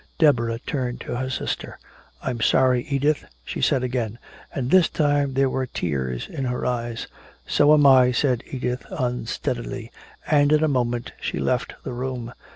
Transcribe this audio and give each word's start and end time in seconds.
Deborah 0.17 0.57
turned 0.57 0.99
to 0.99 1.15
her 1.17 1.29
sister. 1.29 1.77
"I'm 2.23 2.41
sorry, 2.41 2.87
Edith," 2.89 3.25
she 3.45 3.61
said 3.61 3.83
again, 3.83 4.17
and 4.51 4.71
this 4.71 4.89
time 4.89 5.35
there 5.35 5.47
were 5.47 5.67
tears 5.67 6.27
in 6.27 6.45
her 6.45 6.65
eyes. 6.65 7.05
"So 7.45 7.71
am 7.71 7.85
I," 7.85 8.11
said 8.11 8.41
Edith 8.51 8.83
unsteadily, 8.89 9.91
and 10.25 10.51
in 10.51 10.63
a 10.63 10.67
moment 10.67 11.11
she 11.21 11.37
left 11.37 11.75
the 11.83 11.93
room. 11.93 12.33